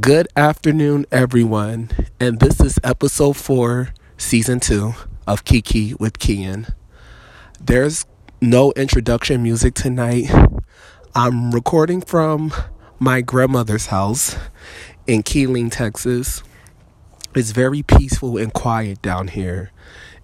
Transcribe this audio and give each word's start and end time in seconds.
Good 0.00 0.28
afternoon, 0.34 1.04
everyone, 1.12 1.90
and 2.18 2.40
this 2.40 2.58
is 2.60 2.78
episode 2.82 3.36
four, 3.36 3.92
season 4.16 4.58
two 4.58 4.94
of 5.26 5.44
Kiki 5.44 5.92
with 5.94 6.18
Kian. 6.18 6.72
There's 7.60 8.06
no 8.40 8.72
introduction 8.76 9.42
music 9.42 9.74
tonight. 9.74 10.30
I'm 11.14 11.50
recording 11.50 12.00
from 12.00 12.50
my 12.98 13.20
grandmother's 13.20 13.86
house 13.86 14.36
in 15.06 15.22
Killeen, 15.22 15.70
Texas. 15.70 16.42
It's 17.34 17.50
very 17.50 17.82
peaceful 17.82 18.38
and 18.38 18.54
quiet 18.54 19.02
down 19.02 19.28
here. 19.28 19.70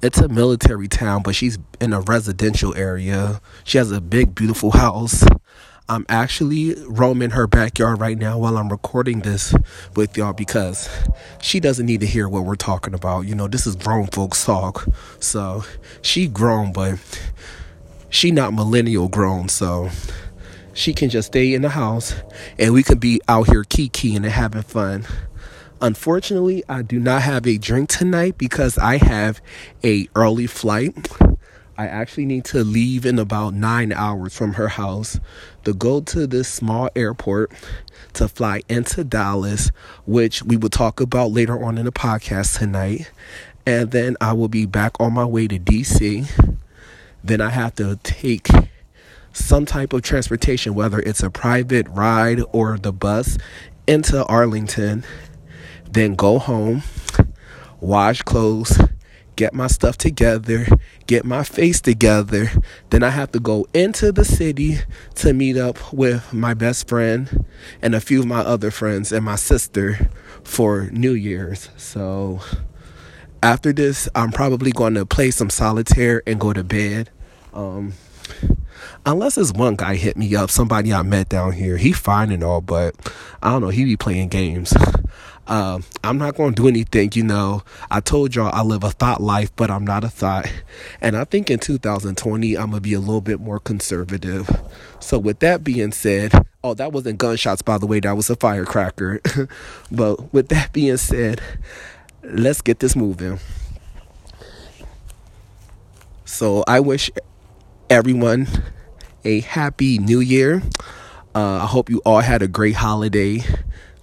It's 0.00 0.18
a 0.18 0.28
military 0.28 0.88
town, 0.88 1.22
but 1.22 1.34
she's 1.34 1.58
in 1.80 1.92
a 1.92 2.00
residential 2.00 2.74
area. 2.76 3.42
She 3.64 3.76
has 3.76 3.90
a 3.90 4.00
big, 4.00 4.34
beautiful 4.34 4.70
house. 4.70 5.24
I'm 5.88 6.04
actually 6.08 6.74
roaming 6.86 7.30
her 7.30 7.46
backyard 7.46 8.00
right 8.00 8.18
now 8.18 8.38
while 8.38 8.58
I'm 8.58 8.68
recording 8.70 9.20
this 9.20 9.54
with 9.94 10.16
y'all 10.16 10.32
because 10.32 10.88
she 11.40 11.60
doesn't 11.60 11.86
need 11.86 12.00
to 12.00 12.06
hear 12.06 12.28
what 12.28 12.44
we're 12.44 12.56
talking 12.56 12.92
about. 12.92 13.20
You 13.20 13.36
know, 13.36 13.46
this 13.46 13.68
is 13.68 13.76
grown 13.76 14.08
folks 14.08 14.44
talk. 14.44 14.88
So 15.20 15.62
she 16.02 16.26
grown, 16.26 16.72
but 16.72 16.98
she 18.10 18.32
not 18.32 18.52
millennial 18.52 19.08
grown. 19.08 19.48
So 19.48 19.90
she 20.72 20.92
can 20.92 21.08
just 21.08 21.28
stay 21.28 21.54
in 21.54 21.62
the 21.62 21.68
house 21.68 22.16
and 22.58 22.74
we 22.74 22.82
can 22.82 22.98
be 22.98 23.20
out 23.28 23.48
here 23.48 23.62
kikiing 23.62 24.16
and 24.16 24.26
having 24.26 24.62
fun. 24.62 25.06
Unfortunately, 25.80 26.64
I 26.68 26.82
do 26.82 26.98
not 26.98 27.22
have 27.22 27.46
a 27.46 27.58
drink 27.58 27.90
tonight 27.90 28.38
because 28.38 28.76
I 28.76 28.96
have 28.96 29.40
a 29.84 30.08
early 30.16 30.48
flight. 30.48 30.96
I 31.78 31.86
actually 31.88 32.24
need 32.24 32.46
to 32.46 32.64
leave 32.64 33.04
in 33.04 33.18
about 33.18 33.52
nine 33.52 33.92
hours 33.92 34.34
from 34.34 34.54
her 34.54 34.68
house 34.68 35.20
to 35.64 35.74
go 35.74 36.00
to 36.00 36.26
this 36.26 36.48
small 36.48 36.88
airport 36.96 37.52
to 38.14 38.28
fly 38.28 38.62
into 38.68 39.04
Dallas, 39.04 39.70
which 40.06 40.42
we 40.42 40.56
will 40.56 40.70
talk 40.70 41.02
about 41.02 41.32
later 41.32 41.62
on 41.62 41.76
in 41.76 41.84
the 41.84 41.92
podcast 41.92 42.58
tonight. 42.58 43.10
And 43.66 43.90
then 43.90 44.16
I 44.22 44.32
will 44.32 44.48
be 44.48 44.64
back 44.64 44.98
on 44.98 45.12
my 45.12 45.26
way 45.26 45.48
to 45.48 45.58
DC. 45.58 46.26
Then 47.22 47.42
I 47.42 47.50
have 47.50 47.74
to 47.74 47.96
take 48.02 48.48
some 49.34 49.66
type 49.66 49.92
of 49.92 50.00
transportation, 50.00 50.74
whether 50.74 51.00
it's 51.00 51.22
a 51.22 51.28
private 51.28 51.86
ride 51.88 52.40
or 52.52 52.78
the 52.78 52.92
bus, 52.92 53.36
into 53.86 54.24
Arlington. 54.24 55.04
Then 55.90 56.14
go 56.14 56.38
home, 56.38 56.84
wash 57.80 58.22
clothes, 58.22 58.78
get 59.36 59.54
my 59.54 59.66
stuff 59.66 59.96
together, 59.96 60.66
get 61.06 61.24
my 61.24 61.44
face 61.44 61.80
together. 61.80 62.50
Then 62.90 63.02
I 63.02 63.10
have 63.10 63.32
to 63.32 63.40
go 63.40 63.66
into 63.72 64.10
the 64.10 64.24
city 64.24 64.78
to 65.16 65.32
meet 65.32 65.56
up 65.56 65.92
with 65.92 66.32
my 66.32 66.54
best 66.54 66.88
friend 66.88 67.44
and 67.80 67.94
a 67.94 68.00
few 68.00 68.20
of 68.20 68.26
my 68.26 68.40
other 68.40 68.70
friends 68.70 69.12
and 69.12 69.24
my 69.24 69.36
sister 69.36 70.10
for 70.42 70.88
New 70.90 71.12
Year's. 71.12 71.68
So 71.76 72.40
after 73.42 73.72
this, 73.72 74.08
I'm 74.14 74.32
probably 74.32 74.72
going 74.72 74.94
to 74.94 75.06
play 75.06 75.30
some 75.30 75.50
solitaire 75.50 76.22
and 76.26 76.40
go 76.40 76.52
to 76.52 76.64
bed. 76.64 77.10
Um, 77.52 77.92
unless 79.04 79.36
this 79.36 79.52
one 79.52 79.76
guy 79.76 79.96
hit 79.96 80.16
me 80.16 80.34
up, 80.34 80.50
somebody 80.50 80.92
I 80.92 81.02
met 81.02 81.28
down 81.28 81.52
here. 81.52 81.76
He 81.76 81.92
fine 81.92 82.30
and 82.30 82.42
all, 82.42 82.60
but 82.60 82.94
I 83.42 83.50
don't 83.50 83.62
know. 83.62 83.68
He 83.68 83.84
be 83.84 83.96
playing 83.96 84.28
games. 84.28 84.74
Uh, 85.46 85.78
I'm 86.02 86.18
not 86.18 86.34
going 86.34 86.54
to 86.54 86.62
do 86.62 86.68
anything, 86.68 87.10
you 87.14 87.22
know. 87.22 87.62
I 87.90 88.00
told 88.00 88.34
y'all 88.34 88.50
I 88.52 88.62
live 88.62 88.82
a 88.82 88.90
thought 88.90 89.22
life, 89.22 89.54
but 89.54 89.70
I'm 89.70 89.84
not 89.84 90.02
a 90.02 90.08
thought. 90.08 90.50
And 91.00 91.16
I 91.16 91.24
think 91.24 91.50
in 91.50 91.58
2020, 91.58 92.56
I'm 92.56 92.70
going 92.70 92.72
to 92.72 92.80
be 92.80 92.94
a 92.94 93.00
little 93.00 93.20
bit 93.20 93.40
more 93.40 93.60
conservative. 93.60 94.48
So, 94.98 95.18
with 95.18 95.38
that 95.40 95.62
being 95.62 95.92
said, 95.92 96.32
oh, 96.64 96.74
that 96.74 96.92
wasn't 96.92 97.18
gunshots, 97.18 97.62
by 97.62 97.78
the 97.78 97.86
way, 97.86 98.00
that 98.00 98.16
was 98.16 98.28
a 98.28 98.36
firecracker. 98.36 99.20
but 99.92 100.32
with 100.32 100.48
that 100.48 100.72
being 100.72 100.96
said, 100.96 101.40
let's 102.24 102.60
get 102.60 102.80
this 102.80 102.96
moving. 102.96 103.38
So, 106.24 106.64
I 106.66 106.80
wish 106.80 107.08
everyone 107.88 108.48
a 109.24 109.40
happy 109.40 109.98
new 109.98 110.20
year. 110.20 110.62
Uh, 111.34 111.60
I 111.62 111.66
hope 111.66 111.90
you 111.90 112.00
all 112.04 112.20
had 112.20 112.42
a 112.42 112.48
great 112.48 112.74
holiday. 112.74 113.38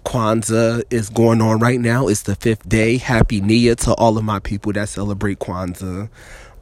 Kwanzaa 0.06 0.84
is 0.90 1.10
going 1.10 1.42
on 1.42 1.60
right 1.60 1.80
now. 1.80 2.08
It's 2.08 2.24
the 2.24 2.36
fifth 2.36 2.68
day. 2.68 2.98
Happy 2.98 3.38
Year 3.38 3.76
to 3.76 3.94
all 3.96 4.18
of 4.18 4.24
my 4.24 4.40
people 4.40 4.74
that 4.74 4.90
celebrate 4.90 5.40
Kwanzaa. 5.40 6.10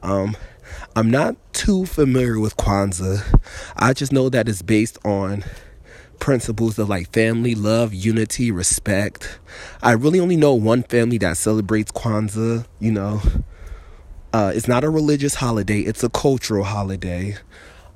Um, 0.02 0.36
I'm 0.96 1.10
not 1.10 1.36
too 1.52 1.86
familiar 1.86 2.40
with 2.40 2.56
Kwanzaa. 2.56 3.40
I 3.76 3.92
just 3.92 4.12
know 4.12 4.28
that 4.28 4.48
it's 4.48 4.62
based 4.62 4.98
on 5.04 5.44
principles 6.18 6.78
of 6.78 6.88
like 6.88 7.12
family, 7.12 7.54
love, 7.54 7.92
unity, 7.92 8.50
respect. 8.50 9.38
I 9.82 9.92
really 9.92 10.20
only 10.20 10.36
know 10.36 10.54
one 10.54 10.82
family 10.84 11.18
that 11.18 11.36
celebrates 11.36 11.92
Kwanzaa, 11.92 12.64
you 12.80 12.92
know. 12.92 13.20
Uh, 14.32 14.50
it's 14.54 14.66
not 14.66 14.82
a 14.82 14.88
religious 14.88 15.34
holiday, 15.34 15.80
it's 15.80 16.02
a 16.02 16.08
cultural 16.08 16.64
holiday. 16.64 17.36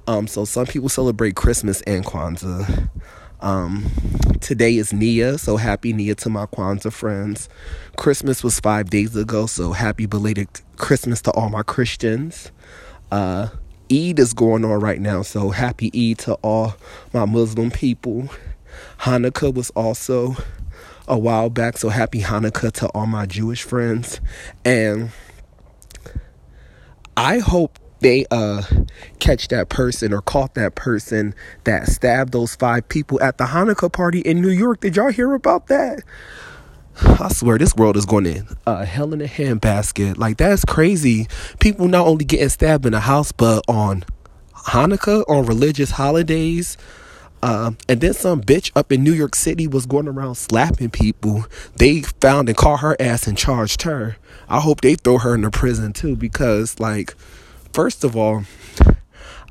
Um, 0.06 0.26
so 0.26 0.44
some 0.44 0.66
people 0.66 0.90
celebrate 0.90 1.34
Christmas 1.34 1.80
and 1.82 2.04
Kwanzaa. 2.04 2.90
Um, 3.40 3.86
today 4.42 4.76
is 4.76 4.92
Nia, 4.92 5.38
so 5.38 5.56
happy 5.56 5.94
Nia 5.94 6.14
to 6.16 6.28
my 6.28 6.44
Kwanzaa 6.44 6.92
friends. 6.92 7.48
Christmas 7.96 8.44
was 8.44 8.60
five 8.60 8.90
days 8.90 9.16
ago, 9.16 9.46
so 9.46 9.72
happy 9.72 10.04
belated 10.04 10.48
Christmas 10.76 11.22
to 11.22 11.30
all 11.30 11.48
my 11.48 11.62
Christians. 11.62 12.52
Uh, 13.10 13.48
Eid 13.90 14.18
is 14.18 14.34
going 14.34 14.62
on 14.62 14.78
right 14.78 15.00
now, 15.00 15.22
so 15.22 15.48
happy 15.50 15.90
Eid 15.94 16.18
to 16.18 16.34
all 16.42 16.74
my 17.14 17.24
Muslim 17.24 17.70
people. 17.70 18.28
Hanukkah 19.00 19.54
was 19.54 19.70
also 19.70 20.36
a 21.08 21.18
while 21.18 21.48
back, 21.48 21.78
so 21.78 21.88
happy 21.88 22.20
Hanukkah 22.20 22.72
to 22.72 22.88
all 22.88 23.06
my 23.06 23.24
Jewish 23.24 23.62
friends. 23.62 24.20
And 24.64 25.10
I 27.16 27.38
hope 27.38 27.78
they 28.00 28.26
uh 28.30 28.62
catch 29.20 29.48
that 29.48 29.70
person 29.70 30.12
or 30.12 30.20
caught 30.20 30.54
that 30.54 30.74
person 30.74 31.34
that 31.64 31.86
stabbed 31.86 32.32
those 32.32 32.54
five 32.54 32.88
people 32.88 33.20
at 33.22 33.38
the 33.38 33.44
Hanukkah 33.44 33.90
party 33.90 34.20
in 34.20 34.42
New 34.42 34.50
York. 34.50 34.80
Did 34.80 34.96
y'all 34.96 35.10
hear 35.10 35.34
about 35.34 35.68
that? 35.68 36.02
I 37.02 37.28
swear 37.28 37.58
this 37.58 37.74
world 37.74 37.96
is 37.96 38.06
going 38.06 38.26
in 38.26 38.46
uh, 38.66 38.84
hell 38.84 39.12
in 39.12 39.20
a 39.20 39.26
handbasket. 39.26 40.18
Like 40.18 40.36
that's 40.36 40.64
crazy. 40.64 41.26
People 41.58 41.88
not 41.88 42.06
only 42.06 42.24
getting 42.24 42.48
stabbed 42.48 42.86
in 42.86 42.94
a 42.94 43.00
house, 43.00 43.32
but 43.32 43.64
on 43.68 44.04
Hanukkah, 44.54 45.24
on 45.28 45.46
religious 45.46 45.92
holidays. 45.92 46.76
Uh, 47.46 47.70
and 47.88 48.00
then 48.00 48.12
some 48.12 48.40
bitch 48.42 48.72
up 48.74 48.90
in 48.90 49.04
New 49.04 49.12
York 49.12 49.36
City 49.36 49.68
was 49.68 49.86
going 49.86 50.08
around 50.08 50.34
slapping 50.34 50.90
people. 50.90 51.46
They 51.76 52.00
found 52.00 52.48
and 52.48 52.58
caught 52.58 52.80
her 52.80 52.96
ass 52.98 53.28
and 53.28 53.38
charged 53.38 53.82
her. 53.82 54.16
I 54.48 54.58
hope 54.58 54.80
they 54.80 54.96
throw 54.96 55.18
her 55.18 55.36
in 55.36 55.42
the 55.42 55.50
prison 55.50 55.92
too, 55.92 56.16
because 56.16 56.80
like 56.80 57.14
First 57.76 58.04
of 58.04 58.16
all, 58.16 58.44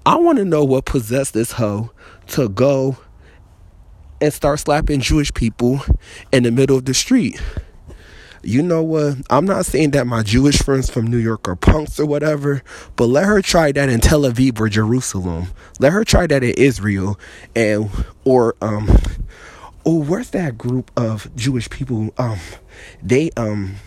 I 0.04 0.16
want 0.16 0.40
to 0.40 0.46
know 0.46 0.64
what 0.64 0.86
possessed 0.86 1.36
this 1.36 1.54
hoe 1.54 1.92
to 2.30 2.50
go 2.50 2.98
and 4.20 4.34
start 4.34 4.60
slapping 4.60 5.00
Jewish 5.00 5.32
people 5.32 5.82
in 6.32 6.42
the 6.42 6.50
middle 6.50 6.76
of 6.76 6.86
the 6.86 6.96
street. 6.96 7.40
You 8.46 8.62
know 8.62 8.84
what? 8.84 9.18
I'm 9.32 9.46
not 9.46 9.66
saying 9.66 9.92
that 9.92 10.06
my 10.06 10.22
Jewish 10.22 10.62
friends 10.62 10.88
from 10.88 11.08
New 11.08 11.18
York 11.18 11.48
are 11.48 11.56
punks 11.56 12.00
or 12.00 12.06
whatever, 12.06 12.62
but 12.96 13.08
let 13.08 13.26
her 13.26 13.42
try 13.42 13.72
that 13.72 13.90
in 13.90 14.00
Tel 14.02 14.22
Aviv 14.22 14.60
or 14.60 14.70
Jerusalem. 14.70 15.48
Let 15.80 15.94
her 15.94 16.04
try 16.04 16.28
that 16.28 16.44
in 16.44 16.52
Israel 16.52 17.20
and 17.56 17.90
or 18.24 18.56
um 18.62 18.88
oh 19.84 20.00
where's 20.04 20.30
that 20.30 20.60
group 20.60 20.92
of 20.96 21.36
Jewish 21.36 21.72
people? 21.72 22.14
Um 22.20 22.38
they 23.02 23.32
um 23.36 23.78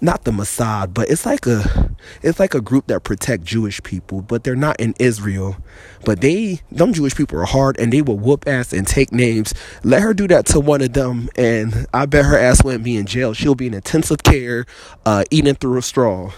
not 0.00 0.24
the 0.24 0.30
Mossad, 0.30 0.92
but 0.92 1.10
it's 1.10 1.24
like 1.24 1.46
a 1.46 1.90
it's 2.22 2.38
like 2.38 2.54
a 2.54 2.60
group 2.60 2.86
that 2.88 3.04
protect 3.04 3.44
Jewish 3.44 3.82
people, 3.82 4.22
but 4.22 4.44
they're 4.44 4.56
not 4.56 4.78
in 4.80 4.94
Israel. 4.98 5.56
But 6.04 6.20
they 6.20 6.60
them 6.70 6.92
Jewish 6.92 7.14
people 7.14 7.40
are 7.40 7.46
hard 7.46 7.78
and 7.78 7.92
they 7.92 8.02
will 8.02 8.18
whoop 8.18 8.46
ass 8.46 8.72
and 8.72 8.86
take 8.86 9.12
names. 9.12 9.54
Let 9.82 10.02
her 10.02 10.14
do 10.14 10.28
that 10.28 10.46
to 10.46 10.60
one 10.60 10.82
of 10.82 10.92
them 10.92 11.28
and 11.36 11.86
I 11.94 12.06
bet 12.06 12.24
her 12.24 12.38
ass 12.38 12.62
wouldn't 12.62 12.84
be 12.84 12.96
in 12.96 13.06
jail. 13.06 13.32
She'll 13.32 13.54
be 13.54 13.66
in 13.66 13.74
intensive 13.74 14.22
care, 14.22 14.66
uh, 15.04 15.24
eating 15.30 15.54
through 15.54 15.78
a 15.78 15.82
straw. 15.82 16.32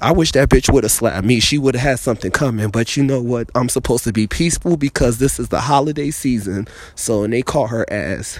I 0.00 0.12
wish 0.12 0.32
that 0.32 0.50
bitch 0.50 0.70
would 0.72 0.84
have 0.84 0.92
slapped 0.92 1.26
me. 1.26 1.40
She 1.40 1.56
would 1.56 1.74
have 1.74 1.82
had 1.82 1.98
something 1.98 2.30
coming. 2.30 2.68
But 2.68 2.96
you 2.96 3.02
know 3.02 3.22
what? 3.22 3.50
I'm 3.54 3.70
supposed 3.70 4.04
to 4.04 4.12
be 4.12 4.26
peaceful 4.26 4.76
because 4.76 5.18
this 5.18 5.40
is 5.40 5.48
the 5.48 5.60
holiday 5.60 6.10
season. 6.10 6.68
So 6.94 7.24
and 7.24 7.32
they 7.32 7.42
call 7.42 7.68
her 7.68 7.90
ass. 7.90 8.38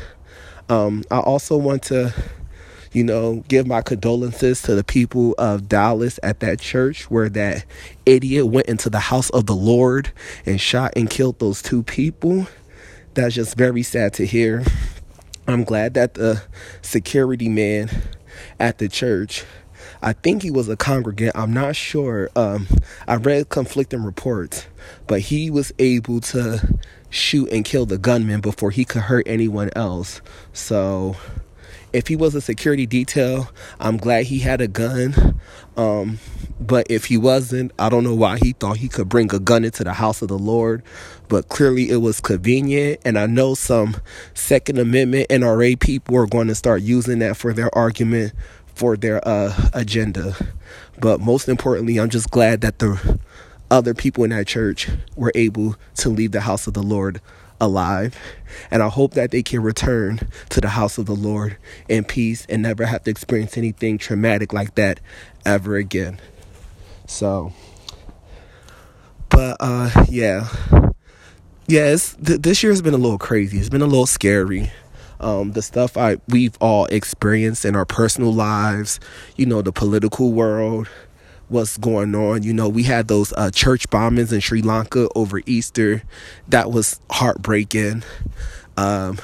Um, 0.68 1.04
I 1.10 1.18
also 1.18 1.56
want 1.56 1.82
to 1.84 2.12
you 2.96 3.04
know, 3.04 3.44
give 3.48 3.66
my 3.66 3.82
condolences 3.82 4.62
to 4.62 4.74
the 4.74 4.82
people 4.82 5.34
of 5.36 5.68
Dallas 5.68 6.18
at 6.22 6.40
that 6.40 6.60
church 6.60 7.10
where 7.10 7.28
that 7.28 7.66
idiot 8.06 8.46
went 8.46 8.68
into 8.68 8.88
the 8.88 8.98
house 9.00 9.28
of 9.30 9.44
the 9.44 9.54
Lord 9.54 10.12
and 10.46 10.58
shot 10.58 10.94
and 10.96 11.10
killed 11.10 11.38
those 11.38 11.60
two 11.60 11.82
people. 11.82 12.48
That's 13.12 13.34
just 13.34 13.54
very 13.54 13.82
sad 13.82 14.14
to 14.14 14.24
hear. 14.24 14.64
I'm 15.46 15.62
glad 15.62 15.92
that 15.92 16.14
the 16.14 16.42
security 16.80 17.50
man 17.50 17.90
at 18.58 18.78
the 18.78 18.88
church 18.88 19.44
I 20.02 20.12
think 20.12 20.42
he 20.42 20.50
was 20.50 20.68
a 20.68 20.76
congregant. 20.76 21.32
I'm 21.36 21.52
not 21.52 21.76
sure. 21.76 22.30
Um, 22.36 22.66
I 23.08 23.16
read 23.16 23.48
conflicting 23.48 24.04
reports, 24.04 24.66
but 25.06 25.20
he 25.20 25.50
was 25.50 25.72
able 25.78 26.20
to 26.20 26.78
shoot 27.10 27.50
and 27.50 27.64
kill 27.64 27.86
the 27.86 27.98
gunman 27.98 28.40
before 28.40 28.70
he 28.70 28.84
could 28.84 29.02
hurt 29.02 29.26
anyone 29.26 29.70
else. 29.74 30.20
So 30.52 31.16
if 31.96 32.08
he 32.08 32.16
was 32.16 32.34
a 32.34 32.42
security 32.42 32.84
detail, 32.84 33.50
I'm 33.80 33.96
glad 33.96 34.26
he 34.26 34.40
had 34.40 34.60
a 34.60 34.68
gun. 34.68 35.40
Um, 35.78 36.18
but 36.60 36.86
if 36.90 37.06
he 37.06 37.16
wasn't, 37.16 37.72
I 37.78 37.88
don't 37.88 38.04
know 38.04 38.14
why 38.14 38.38
he 38.38 38.52
thought 38.52 38.76
he 38.76 38.88
could 38.88 39.08
bring 39.08 39.34
a 39.34 39.38
gun 39.38 39.64
into 39.64 39.82
the 39.82 39.94
house 39.94 40.20
of 40.20 40.28
the 40.28 40.38
Lord. 40.38 40.82
But 41.28 41.48
clearly 41.48 41.90
it 41.90 41.96
was 41.96 42.20
convenient. 42.20 43.00
And 43.06 43.18
I 43.18 43.24
know 43.24 43.54
some 43.54 43.96
Second 44.34 44.78
Amendment 44.78 45.28
NRA 45.30 45.80
people 45.80 46.16
are 46.16 46.26
going 46.26 46.48
to 46.48 46.54
start 46.54 46.82
using 46.82 47.18
that 47.20 47.36
for 47.36 47.54
their 47.54 47.74
argument 47.74 48.34
for 48.74 48.94
their 48.94 49.26
uh, 49.26 49.70
agenda. 49.72 50.36
But 51.00 51.20
most 51.20 51.48
importantly, 51.48 51.98
I'm 51.98 52.10
just 52.10 52.30
glad 52.30 52.60
that 52.60 52.78
the 52.78 53.18
other 53.70 53.94
people 53.94 54.22
in 54.24 54.30
that 54.30 54.46
church 54.46 54.88
were 55.16 55.32
able 55.34 55.76
to 55.96 56.10
leave 56.10 56.32
the 56.32 56.42
house 56.42 56.66
of 56.66 56.74
the 56.74 56.82
Lord 56.82 57.22
alive. 57.60 58.16
And 58.70 58.82
I 58.82 58.88
hope 58.88 59.14
that 59.14 59.30
they 59.30 59.42
can 59.42 59.62
return 59.62 60.20
to 60.50 60.60
the 60.60 60.68
house 60.68 60.98
of 60.98 61.06
the 61.06 61.14
Lord 61.14 61.56
in 61.88 62.04
peace 62.04 62.46
and 62.48 62.62
never 62.62 62.86
have 62.86 63.04
to 63.04 63.10
experience 63.10 63.56
anything 63.56 63.98
traumatic 63.98 64.52
like 64.52 64.74
that 64.76 65.00
ever 65.44 65.76
again. 65.76 66.20
So, 67.06 67.52
but 69.28 69.56
uh, 69.60 69.90
yeah, 70.08 70.48
yes, 71.66 72.16
yeah, 72.18 72.26
th- 72.26 72.40
this 72.42 72.62
year 72.62 72.72
has 72.72 72.82
been 72.82 72.94
a 72.94 72.98
little 72.98 73.18
crazy. 73.18 73.58
It's 73.58 73.68
been 73.68 73.82
a 73.82 73.86
little 73.86 74.06
scary. 74.06 74.70
Um, 75.18 75.52
the 75.52 75.62
stuff 75.62 75.96
I 75.96 76.18
we've 76.28 76.56
all 76.60 76.86
experienced 76.86 77.64
in 77.64 77.74
our 77.74 77.86
personal 77.86 78.32
lives, 78.32 79.00
you 79.36 79.46
know, 79.46 79.62
the 79.62 79.72
political 79.72 80.32
world, 80.32 80.88
what's 81.48 81.76
going 81.76 82.14
on. 82.14 82.42
You 82.42 82.52
know, 82.52 82.68
we 82.68 82.82
had 82.84 83.08
those 83.08 83.32
uh, 83.34 83.50
church 83.50 83.88
bombings 83.90 84.32
in 84.32 84.40
Sri 84.40 84.62
Lanka 84.62 85.08
over 85.14 85.40
Easter. 85.46 86.02
That 86.48 86.70
was 86.70 87.00
heartbreaking. 87.10 88.02
Um, 88.76 89.18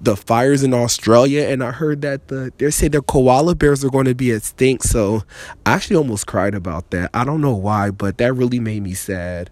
the 0.00 0.16
fires 0.16 0.62
in 0.62 0.74
Australia, 0.74 1.46
and 1.48 1.64
I 1.64 1.70
heard 1.70 2.02
that 2.02 2.28
the 2.28 2.52
they 2.58 2.70
say 2.70 2.88
the 2.88 3.00
koala 3.00 3.54
bears 3.54 3.84
are 3.84 3.90
going 3.90 4.04
to 4.04 4.14
be 4.14 4.32
extinct. 4.32 4.84
So 4.84 5.22
I 5.64 5.72
actually 5.72 5.96
almost 5.96 6.26
cried 6.26 6.54
about 6.54 6.90
that. 6.90 7.10
I 7.14 7.24
don't 7.24 7.40
know 7.40 7.54
why, 7.54 7.90
but 7.90 8.18
that 8.18 8.34
really 8.34 8.60
made 8.60 8.82
me 8.82 8.92
sad. 8.94 9.50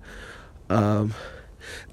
Um, 0.69 1.15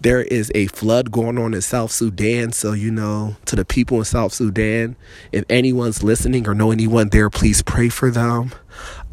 there 0.02 0.22
is 0.22 0.52
a 0.56 0.68
flood 0.68 1.12
going 1.12 1.38
on 1.38 1.54
in 1.54 1.62
South 1.62 1.92
Sudan. 1.92 2.52
So, 2.52 2.74
you 2.74 2.92
know, 2.92 3.36
to 3.45 3.56
the 3.56 3.66
people 3.66 3.98
in 4.00 4.06
South 4.06 4.34
Sudan, 4.34 4.95
if 5.31 5.45
anyone's 5.50 6.04
listening 6.04 6.48
or 6.48 6.54
know 6.54 6.72
anyone 6.72 7.10
there, 7.10 7.30
please 7.30 7.62
pray 7.62 7.90
for 7.90 8.10
them. 8.10 8.52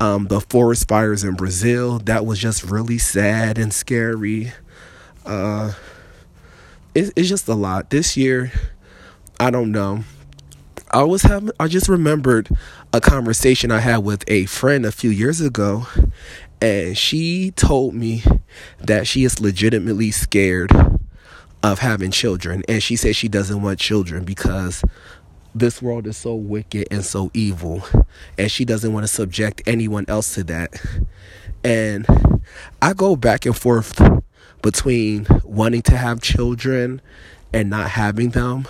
Um, 0.01 0.27
the 0.27 0.41
forest 0.41 0.89
fires 0.89 1.25
in 1.25 1.35
Brazil, 1.35 1.99
that 2.01 2.27
was 2.27 2.39
just 2.39 2.65
really 2.65 2.99
sad 2.99 3.59
and 3.59 3.73
scary. 3.73 4.53
Uh, 5.25 5.73
it, 6.95 7.13
it's 7.17 7.29
just 7.29 7.49
a 7.49 7.55
lot. 7.55 7.91
This 7.91 8.17
year, 8.17 8.53
I 9.41 9.51
don't 9.51 9.73
know. 9.73 10.05
I 10.91 11.03
was 11.03 11.23
having, 11.23 11.51
I 11.59 11.69
just 11.69 11.89
remembered 11.89 12.49
a 12.93 13.01
conversation 13.01 13.71
I 13.71 13.81
had 13.81 13.99
with 13.99 14.25
a 14.29 14.47
friend 14.47 14.87
a 14.87 14.93
few 14.93 15.11
years 15.11 15.41
ago, 15.41 15.87
and 16.61 16.97
she 16.97 17.51
told 17.53 17.95
me 17.95 18.23
that 18.79 19.07
she 19.07 19.25
is 19.25 19.41
legitimately 19.41 20.11
scared 20.11 20.71
of 21.63 21.81
having 21.81 22.11
children 22.11 22.63
and 22.69 22.83
she 22.83 22.95
said 22.95 23.17
she 23.17 23.29
doesn't 23.29 23.61
want 23.61 23.81
children 23.81 24.25
because 24.25 24.85
this 25.59 25.81
world 25.81 26.07
is 26.07 26.17
so 26.17 26.35
wicked 26.35 26.87
and 26.91 27.05
so 27.05 27.31
evil 27.33 27.83
and 28.37 28.51
she 28.51 28.65
doesn't 28.65 28.93
want 28.93 29.05
to 29.05 29.09
subject 29.13 29.63
anyone 29.67 30.05
else 30.09 30.35
to 30.35 30.45
that 30.45 30.75
and 31.65 32.07
i 32.83 32.93
go 32.93 33.17
back 33.17 33.47
and 33.47 33.57
forth 33.57 34.01
between 34.63 35.27
wanting 35.45 35.83
to 35.83 35.97
have 35.97 36.21
children 36.21 37.01
and 37.53 37.71
not 37.71 37.91
having 37.91 38.31
them 38.31 38.67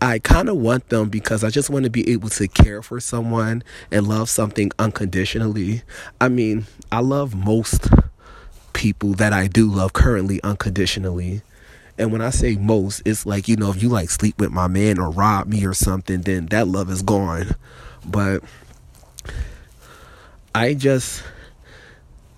I 0.00 0.18
kind 0.18 0.48
of 0.48 0.56
want 0.56 0.88
them 0.88 1.10
because 1.10 1.44
I 1.44 1.50
just 1.50 1.70
want 1.70 1.84
to 1.84 1.90
be 1.90 2.10
able 2.10 2.28
to 2.30 2.48
care 2.48 2.82
for 2.82 2.98
someone 2.98 3.62
and 3.92 4.08
love 4.08 4.28
something 4.28 4.72
unconditionally. 4.76 5.82
I 6.20 6.28
mean, 6.28 6.66
I 6.90 6.98
love 6.98 7.36
most 7.36 7.88
people 8.72 9.12
that 9.12 9.32
I 9.32 9.46
do 9.46 9.70
love 9.70 9.92
currently 9.92 10.42
unconditionally. 10.42 11.42
And 12.02 12.10
when 12.10 12.20
I 12.20 12.30
say 12.30 12.56
most, 12.56 13.00
it's 13.04 13.26
like, 13.26 13.46
you 13.46 13.54
know, 13.54 13.70
if 13.70 13.80
you 13.80 13.88
like 13.88 14.10
sleep 14.10 14.40
with 14.40 14.50
my 14.50 14.66
man 14.66 14.98
or 14.98 15.08
rob 15.08 15.46
me 15.46 15.64
or 15.64 15.72
something, 15.72 16.22
then 16.22 16.46
that 16.46 16.66
love 16.66 16.90
is 16.90 17.00
gone. 17.00 17.54
But 18.04 18.42
I 20.52 20.74
just 20.74 21.22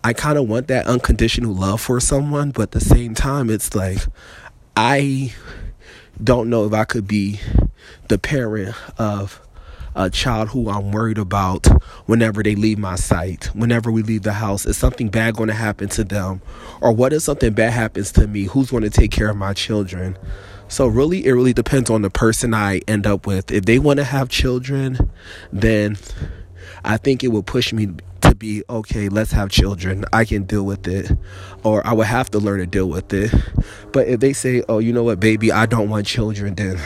I 0.05 0.13
kind 0.13 0.37
of 0.37 0.47
want 0.47 0.69
that 0.69 0.87
unconditional 0.87 1.55
love 1.55 1.81
for 1.81 1.99
someone, 1.99 2.51
but 2.51 2.65
at 2.65 2.71
the 2.73 2.81
same 2.83 3.15
time 3.15 3.49
it's 3.49 3.75
like 3.75 4.01
I 4.77 5.33
don't 6.23 6.51
know 6.51 6.67
if 6.67 6.75
I 6.75 6.85
could 6.85 7.09
be 7.09 7.41
the 8.09 8.19
parent 8.19 8.77
of 8.99 9.41
a 9.95 10.11
child 10.11 10.49
who 10.49 10.69
I'm 10.69 10.93
worried 10.93 11.19
about 11.19 11.67
whenever 12.07 12.43
they 12.43 12.55
leave 12.55 12.79
my 12.79 12.97
sight, 12.97 13.47
whenever 13.55 13.91
we 13.91 14.03
leave 14.03 14.23
the 14.23 14.33
house. 14.33 14.67
Is 14.67 14.77
something 14.77 15.09
bad 15.09 15.37
going 15.37 15.49
to 15.49 15.55
happen 15.55 15.89
to 15.91 16.05
them? 16.05 16.43
Or 16.81 16.93
what 16.93 17.13
if 17.13 17.23
something 17.23 17.53
bad 17.53 17.73
happens 17.73 18.13
to 18.13 18.27
me? 18.27 18.45
Who's 18.45 18.71
going 18.71 18.83
to 18.83 18.91
take 18.91 19.11
care 19.11 19.31
of 19.31 19.37
my 19.37 19.53
children? 19.53 20.17
So, 20.69 20.87
really, 20.87 21.27
it 21.27 21.33
really 21.33 21.53
depends 21.53 21.91
on 21.91 22.03
the 22.03 22.11
person 22.11 22.55
I 22.55 22.81
end 22.89 23.07
up 23.07 23.27
with. 23.27 23.51
If 23.51 23.67
they 23.67 23.79
want 23.79 23.99
to 23.99 24.05
have 24.05 24.29
children, 24.29 25.11
then 25.53 25.97
I 26.85 26.97
think 26.97 27.23
it 27.23 27.29
will 27.29 27.43
push 27.43 27.73
me 27.73 27.89
to 28.23 28.35
be 28.35 28.63
okay, 28.69 29.09
let's 29.09 29.33
have 29.33 29.51
children. 29.51 30.05
I 30.13 30.25
can 30.25 30.45
deal 30.45 30.65
with 30.65 30.89
it. 30.89 31.13
Or 31.63 31.87
I 31.87 31.93
would 31.93 32.07
have 32.07 32.31
to 32.31 32.39
learn 32.39 32.61
to 32.61 32.67
deal 32.67 32.89
with 32.89 33.13
it. 33.13 33.33
But 33.93 34.09
if 34.09 34.21
they 34.21 34.33
say, 34.33 34.63
oh, 34.69 34.79
you 34.79 34.93
know 34.93 35.05
what, 35.05 35.21
baby, 35.21 35.53
I 35.53 35.67
don't 35.67 35.89
want 35.89 36.07
children, 36.07 36.55
then 36.55 36.81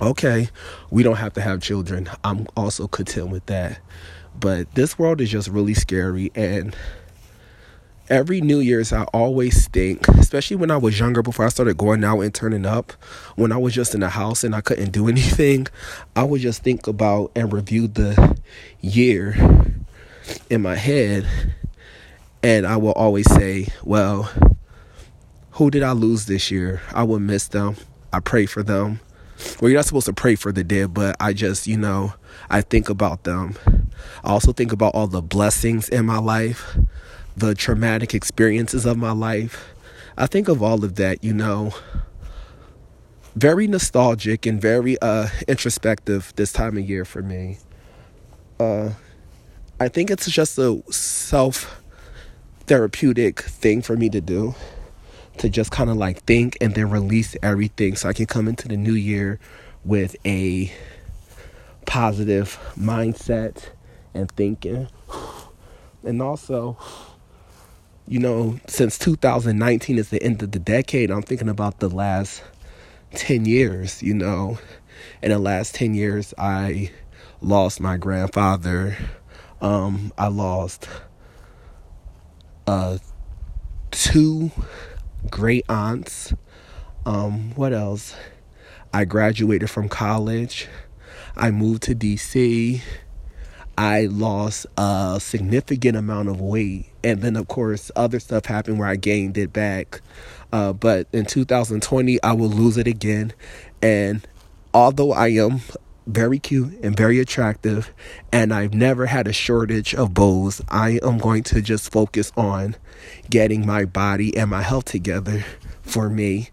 okay, 0.00 0.48
we 0.90 1.02
don't 1.02 1.16
have 1.16 1.34
to 1.34 1.40
have 1.40 1.60
children. 1.60 2.08
I'm 2.24 2.46
also 2.56 2.86
content 2.88 3.30
with 3.30 3.46
that. 3.46 3.80
But 4.38 4.72
this 4.74 4.98
world 4.98 5.20
is 5.20 5.30
just 5.30 5.48
really 5.48 5.74
scary. 5.74 6.30
And 6.34 6.76
every 8.08 8.40
New 8.40 8.60
Year's, 8.60 8.92
I 8.92 9.04
always 9.04 9.68
think, 9.68 10.06
especially 10.08 10.56
when 10.56 10.70
I 10.70 10.76
was 10.76 10.98
younger, 10.98 11.22
before 11.22 11.44
I 11.44 11.48
started 11.48 11.76
going 11.76 12.04
out 12.04 12.20
and 12.20 12.34
turning 12.34 12.64
up, 12.64 12.92
when 13.36 13.52
I 13.52 13.56
was 13.56 13.74
just 13.74 13.94
in 13.94 14.00
the 14.00 14.08
house 14.08 14.44
and 14.44 14.54
I 14.54 14.60
couldn't 14.60 14.92
do 14.92 15.08
anything, 15.08 15.66
I 16.14 16.24
would 16.24 16.40
just 16.40 16.62
think 16.62 16.86
about 16.86 17.32
and 17.34 17.52
review 17.52 17.88
the 17.88 18.38
year 18.80 19.36
in 20.50 20.62
my 20.62 20.76
head. 20.76 21.26
And 22.42 22.66
I 22.66 22.76
will 22.76 22.92
always 22.92 23.28
say, 23.32 23.68
well, 23.82 24.30
who 25.52 25.70
did 25.70 25.82
I 25.82 25.90
lose 25.90 26.26
this 26.26 26.52
year? 26.52 26.80
I 26.92 27.02
will 27.02 27.18
miss 27.18 27.48
them. 27.48 27.76
I 28.12 28.20
pray 28.20 28.46
for 28.46 28.62
them. 28.62 29.00
Well, 29.60 29.70
you're 29.70 29.78
not 29.78 29.86
supposed 29.86 30.06
to 30.06 30.12
pray 30.12 30.34
for 30.34 30.52
the 30.52 30.64
dead, 30.64 30.94
but 30.94 31.16
I 31.20 31.32
just, 31.32 31.66
you 31.66 31.76
know, 31.76 32.14
I 32.50 32.60
think 32.60 32.88
about 32.88 33.24
them. 33.24 33.56
I 34.24 34.30
also 34.30 34.52
think 34.52 34.72
about 34.72 34.94
all 34.94 35.06
the 35.06 35.22
blessings 35.22 35.88
in 35.88 36.06
my 36.06 36.18
life, 36.18 36.76
the 37.36 37.54
traumatic 37.54 38.14
experiences 38.14 38.84
of 38.84 38.96
my 38.96 39.12
life. 39.12 39.74
I 40.16 40.26
think 40.26 40.48
of 40.48 40.62
all 40.62 40.84
of 40.84 40.96
that, 40.96 41.22
you 41.22 41.32
know. 41.32 41.72
Very 43.36 43.68
nostalgic 43.68 44.46
and 44.46 44.60
very 44.60 45.00
uh, 45.00 45.28
introspective 45.46 46.32
this 46.34 46.52
time 46.52 46.76
of 46.76 46.88
year 46.88 47.04
for 47.04 47.22
me. 47.22 47.58
Uh, 48.58 48.90
I 49.78 49.86
think 49.88 50.10
it's 50.10 50.28
just 50.28 50.58
a 50.58 50.82
self 50.90 51.80
therapeutic 52.66 53.40
thing 53.40 53.82
for 53.82 53.96
me 53.96 54.10
to 54.10 54.20
do 54.20 54.54
to 55.38 55.48
just 55.48 55.70
kind 55.70 55.90
of 55.90 55.96
like 55.96 56.22
think 56.24 56.56
and 56.60 56.74
then 56.74 56.90
release 56.90 57.36
everything 57.42 57.96
so 57.96 58.08
I 58.08 58.12
can 58.12 58.26
come 58.26 58.48
into 58.48 58.68
the 58.68 58.76
new 58.76 58.94
year 58.94 59.38
with 59.84 60.16
a 60.24 60.72
positive 61.86 62.58
mindset 62.76 63.70
and 64.14 64.30
thinking. 64.32 64.88
And 66.04 66.22
also, 66.22 66.76
you 68.06 68.18
know, 68.18 68.58
since 68.66 68.98
2019 68.98 69.98
is 69.98 70.10
the 70.10 70.22
end 70.22 70.42
of 70.42 70.52
the 70.52 70.58
decade, 70.58 71.10
I'm 71.10 71.22
thinking 71.22 71.48
about 71.48 71.80
the 71.80 71.88
last 71.88 72.42
10 73.14 73.44
years, 73.44 74.02
you 74.02 74.14
know. 74.14 74.58
In 75.22 75.30
the 75.30 75.38
last 75.38 75.74
10 75.74 75.94
years, 75.94 76.34
I 76.38 76.90
lost 77.40 77.80
my 77.80 77.96
grandfather 77.96 78.96
um, 79.60 80.12
I 80.16 80.28
lost 80.28 80.88
uh, 82.66 82.98
two 83.90 84.50
great 85.30 85.64
aunts. 85.68 86.32
Um, 87.06 87.52
what 87.54 87.72
else? 87.72 88.14
I 88.92 89.04
graduated 89.04 89.70
from 89.70 89.88
college. 89.88 90.68
I 91.36 91.50
moved 91.50 91.82
to 91.84 91.94
DC. 91.94 92.80
I 93.76 94.06
lost 94.06 94.66
a 94.76 95.18
significant 95.20 95.96
amount 95.96 96.28
of 96.28 96.40
weight. 96.40 96.86
And 97.04 97.22
then, 97.22 97.36
of 97.36 97.46
course, 97.48 97.90
other 97.94 98.18
stuff 98.18 98.46
happened 98.46 98.78
where 98.78 98.88
I 98.88 98.96
gained 98.96 99.38
it 99.38 99.52
back. 99.52 100.00
Uh, 100.52 100.72
but 100.72 101.06
in 101.12 101.26
2020, 101.26 102.22
I 102.22 102.32
will 102.32 102.48
lose 102.48 102.76
it 102.76 102.86
again. 102.86 103.32
And 103.80 104.26
although 104.74 105.12
I 105.12 105.28
am 105.28 105.60
very 106.08 106.38
cute 106.38 106.72
and 106.82 106.96
very 106.96 107.20
attractive, 107.20 107.92
and 108.32 108.52
I've 108.52 108.74
never 108.74 109.06
had 109.06 109.28
a 109.28 109.32
shortage 109.32 109.94
of 109.94 110.14
beaus. 110.14 110.60
I 110.68 110.98
am 111.02 111.18
going 111.18 111.42
to 111.44 111.60
just 111.60 111.92
focus 111.92 112.32
on 112.36 112.76
getting 113.30 113.66
my 113.66 113.84
body 113.84 114.36
and 114.36 114.50
my 114.50 114.62
health 114.62 114.86
together 114.86 115.44
for 115.82 116.08
me. 116.08 116.48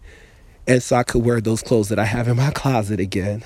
And 0.68 0.84
so 0.84 0.98
I 0.98 1.04
could 1.04 1.24
wear 1.24 1.40
those 1.40 1.62
clothes 1.62 1.90
that 1.90 2.00
I 2.00 2.06
have 2.06 2.28
in 2.28 2.38
my 2.38 2.52
closet 2.52 3.00
again. 3.00 3.44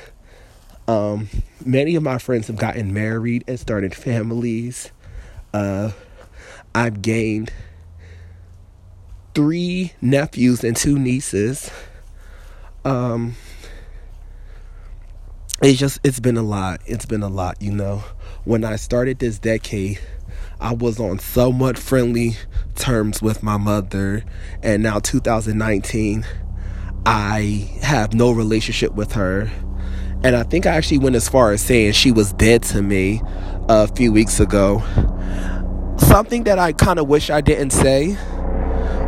Um, 0.87 1.29
many 1.63 1.95
of 1.95 2.01
my 2.01 2.17
friends 2.17 2.47
have 2.47 2.55
gotten 2.55 2.93
married 2.93 3.43
and 3.47 3.59
started 3.59 3.93
families. 3.93 4.91
Uh, 5.53 5.91
I've 6.73 7.01
gained 7.01 7.53
three 9.35 9.93
nephews 10.01 10.63
and 10.63 10.75
two 10.75 10.97
nieces. 10.97 11.69
Um, 12.83 13.35
it's 15.61 15.79
just 15.79 15.99
it's 16.03 16.19
been 16.19 16.37
a 16.37 16.43
lot. 16.43 16.81
It's 16.85 17.05
been 17.05 17.23
a 17.23 17.27
lot, 17.27 17.61
you 17.61 17.71
know. 17.71 18.03
When 18.45 18.63
I 18.63 18.77
started 18.77 19.19
this 19.19 19.39
decade, 19.39 19.99
I 20.59 20.73
was 20.73 20.99
on 20.99 21.19
somewhat 21.19 21.77
friendly 21.77 22.37
terms 22.75 23.21
with 23.21 23.43
my 23.43 23.57
mother, 23.57 24.23
and 24.63 24.83
now 24.83 24.99
2019, 24.99 26.25
I 27.05 27.69
have 27.81 28.13
no 28.13 28.31
relationship 28.31 28.93
with 28.93 29.13
her. 29.13 29.49
And 30.23 30.35
I 30.35 30.43
think 30.43 30.65
I 30.65 30.71
actually 30.75 30.97
went 30.97 31.15
as 31.15 31.29
far 31.29 31.51
as 31.51 31.61
saying 31.61 31.93
she 31.93 32.11
was 32.11 32.33
dead 32.33 32.63
to 32.63 32.81
me 32.81 33.21
a 33.69 33.87
few 33.87 34.11
weeks 34.11 34.39
ago. 34.39 34.83
Something 35.97 36.43
that 36.43 36.59
I 36.59 36.73
kind 36.73 36.99
of 36.99 37.07
wish 37.07 37.29
I 37.29 37.39
didn't 37.39 37.69
say. 37.69 38.17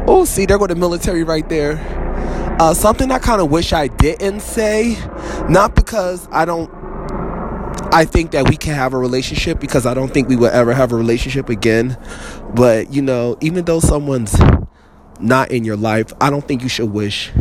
Oh, 0.08 0.26
see, 0.26 0.46
there 0.46 0.58
go 0.58 0.68
the 0.68 0.76
military 0.76 1.24
right 1.24 1.48
there. 1.50 2.01
Uh, 2.62 2.76
something 2.76 3.10
I 3.10 3.18
kind 3.18 3.42
of 3.42 3.50
wish 3.50 3.74
I 3.74 3.88
didn't 3.88 4.42
say, 4.42 4.96
not 5.50 5.74
because 5.74 6.28
I 6.32 6.46
don't 6.46 6.70
I 7.92 8.06
think 8.06 8.30
that 8.34 8.48
we 8.48 8.56
can 8.56 8.76
have 8.76 8.94
a 8.94 9.00
relationship 9.00 9.60
because 9.60 9.88
I 9.88 9.96
don't 9.96 10.14
think 10.14 10.30
we 10.30 10.36
will 10.36 10.46
ever 10.46 10.72
have 10.72 10.92
a 10.92 10.96
relationship 10.96 11.50
again. 11.50 11.98
But, 12.54 12.94
you 12.94 13.02
know, 13.02 13.36
even 13.42 13.66
though 13.66 13.80
someone's 13.80 14.40
not 15.20 15.50
in 15.50 15.66
your 15.66 15.76
life, 15.76 16.14
I 16.22 16.30
don't 16.30 16.48
think 16.48 16.62
you 16.62 16.70
should 16.70 16.92
wish. 16.92 17.32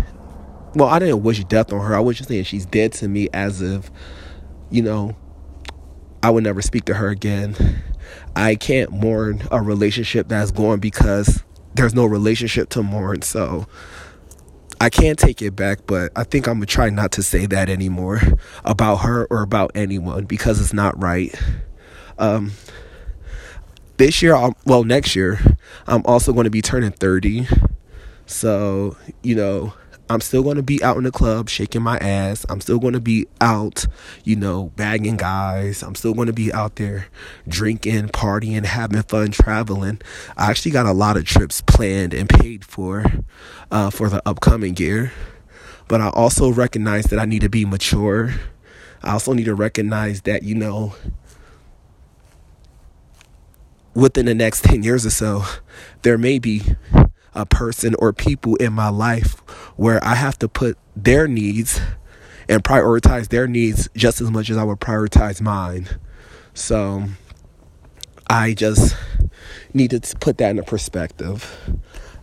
Well, 0.75 0.89
I 0.89 0.99
didn't 0.99 1.23
wish 1.23 1.45
death 1.45 1.71
on 1.71 1.85
her. 1.85 1.95
I 1.95 2.01
was 2.01 2.17
just 2.17 2.31
saying 2.31 2.45
she's 2.45 2.65
dead 2.65 2.95
to 2.95 3.07
me 3.07 3.29
as 3.35 3.61
if, 3.61 3.91
you 4.71 4.81
know, 4.81 5.15
I 6.23 6.31
would 6.31 6.45
never 6.45 6.63
speak 6.63 6.87
to 6.87 6.95
her 6.95 7.11
again. 7.11 7.83
I 8.35 8.55
can't 8.55 8.91
mourn 8.91 9.43
a 9.51 9.61
relationship 9.61 10.29
that's 10.29 10.51
gone 10.51 10.81
because 10.81 11.45
there's 11.75 11.95
no 11.95 12.07
relationship 12.07 12.71
to 12.71 12.83
mourn. 12.83 13.21
So, 13.21 13.67
I 14.81 14.89
can't 14.89 15.19
take 15.19 15.43
it 15.43 15.55
back, 15.55 15.81
but 15.87 16.11
I 16.17 16.25
think 16.25 16.49
I'm 16.49 16.55
gonna 16.55 16.67
try 16.67 16.89
not 16.89 17.13
to 17.13 17.23
say 17.23 17.45
that 17.47 17.69
anymore 17.69 18.21
about 18.65 18.97
her 18.97 19.27
or 19.27 19.43
about 19.43 19.73
anyone 19.75 20.25
because 20.25 20.61
it's 20.61 20.73
not 20.73 21.01
right. 21.01 21.35
Um, 22.19 22.53
this 23.99 24.23
year, 24.23 24.35
I'll, 24.35 24.57
well, 24.65 24.83
next 24.83 25.15
year, 25.15 25.39
I'm 25.87 26.03
also 26.07 26.33
going 26.33 26.45
to 26.45 26.51
be 26.51 26.63
turning 26.63 26.91
30. 26.91 27.47
So, 28.25 28.97
you 29.23 29.35
know, 29.35 29.75
I'm 30.11 30.21
still 30.21 30.43
going 30.43 30.57
to 30.57 30.63
be 30.65 30.83
out 30.83 30.97
in 30.97 31.05
the 31.05 31.13
club 31.13 31.49
shaking 31.49 31.83
my 31.83 31.97
ass. 31.99 32.45
I'm 32.49 32.61
still 32.61 32.81
going 32.81 32.95
to 32.95 33.01
be 33.01 33.29
out, 33.41 33.87
you 34.25 34.35
know, 34.35 34.73
bagging 34.75 35.17
guys. 35.17 35.85
I'm 35.85 35.95
still 35.95 36.15
going 36.15 36.27
to 36.27 36.33
be 36.33 36.53
out 36.53 36.75
there 36.75 37.07
drinking, 37.47 38.09
partying, 38.09 38.65
having 38.65 39.03
fun, 39.03 39.31
traveling. 39.31 40.03
I 40.37 40.51
actually 40.51 40.73
got 40.73 40.87
a 40.87 40.93
lot 40.93 41.17
of 41.17 41.27
trips 41.27 41.61
planned 41.61 42.13
and 42.13 42.29
paid 42.29 42.65
for 42.65 43.05
uh, 43.71 43.91
for 43.91 44.09
the 44.09 44.21
upcoming 44.27 44.77
year. 44.77 45.13
But 45.87 46.01
I 46.01 46.09
also 46.09 46.53
recognize 46.53 47.05
that 47.07 47.21
I 47.21 47.25
need 47.25 47.43
to 47.43 47.49
be 47.49 47.65
mature. 47.65 48.35
I 49.05 49.13
also 49.13 49.33
need 49.33 49.45
to 49.45 49.55
recognize 49.55 50.23
that, 50.23 50.43
you 50.43 50.57
know, 50.57 50.93
within 53.95 54.27
the 54.27 54.35
next 54.35 54.65
10 54.65 54.83
years 54.83 55.07
or 55.07 55.11
so, 55.11 55.45
there 56.03 56.19
may 56.19 56.41
be 56.41 56.63
a 57.33 57.47
person 57.47 57.95
or 58.01 58.13
people 58.13 58.57
in 58.57 58.73
my 58.73 58.89
life 58.89 59.41
where 59.77 60.03
I 60.05 60.15
have 60.15 60.39
to 60.41 60.49
put 60.49 60.79
their 60.97 61.27
needs 61.29 61.81
and 62.49 62.63
prioritize 62.65 63.29
their 63.29 63.47
needs 63.47 63.89
just 63.97 64.21
as 64.21 64.31
much 64.31 64.51
as 64.51 64.57
I 64.57 64.65
would 64.65 64.81
prioritize 64.81 65.41
mine. 65.41 65.89
So 66.55 67.05
I 68.29 68.55
just 68.55 68.97
needed 69.73 70.03
to 70.05 70.17
put 70.19 70.39
that 70.39 70.51
in 70.51 70.59
a 70.59 70.63
perspective. 70.63 71.59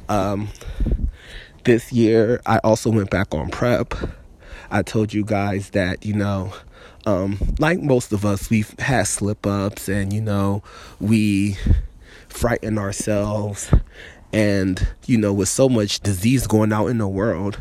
Um, 0.10 0.50
this 1.64 1.92
year, 1.92 2.42
I 2.46 2.60
also 2.60 2.90
went 2.90 3.10
back 3.10 3.34
on 3.34 3.50
PrEP. 3.50 3.94
I 4.70 4.82
told 4.82 5.14
you 5.14 5.24
guys 5.24 5.72
that, 5.72 6.06
you 6.06 6.14
know, 6.14 6.54
um, 7.06 7.38
like 7.60 7.80
most 7.80 8.12
of 8.12 8.26
us, 8.26 8.50
we've 8.50 8.78
had 8.80 9.08
slip 9.08 9.46
ups 9.46 9.88
and, 9.88 10.12
you 10.12 10.22
know, 10.22 10.62
we 11.00 11.58
frighten 12.28 12.78
ourselves 12.78 13.72
and, 14.34 14.88
you 15.06 15.18
know, 15.18 15.34
with 15.34 15.50
so 15.50 15.70
much 15.70 16.00
disease 16.02 16.48
going 16.48 16.74
out 16.74 16.88
in 16.88 16.98
the 16.98 17.08
world, 17.08 17.60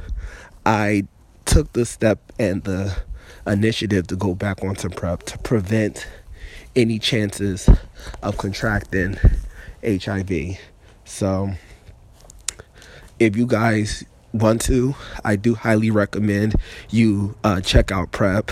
I 0.65 1.07
took 1.45 1.73
the 1.73 1.87
step 1.87 2.33
and 2.39 2.65
the 2.65 2.97
initiative 3.47 4.07
to 4.09 4.17
go 4.17 4.35
back 4.35 4.63
onto 4.63 4.89
PrEP 4.89 5.23
to 5.25 5.39
prevent 5.39 6.07
any 6.75 6.99
chances 6.99 7.69
of 8.23 8.37
contracting 8.37 9.17
HIV. 9.83 10.59
So, 11.05 11.53
if 13.19 13.37
you 13.37 13.47
guys 13.47 14.05
want 14.33 14.61
to, 14.63 14.95
I 15.25 15.37
do 15.37 15.55
highly 15.55 15.91
recommend 15.91 16.57
you 16.91 17.37
uh, 17.45 17.61
check 17.61 17.91
out 17.91 18.13
PrEP. 18.13 18.51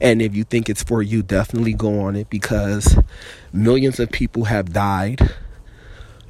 And 0.00 0.20
if 0.20 0.34
you 0.34 0.44
think 0.44 0.68
it's 0.68 0.82
for 0.82 1.02
you, 1.02 1.22
definitely 1.22 1.74
go 1.74 2.00
on 2.00 2.16
it 2.16 2.28
because 2.30 2.98
millions 3.52 4.00
of 4.00 4.10
people 4.10 4.44
have 4.44 4.72
died 4.72 5.30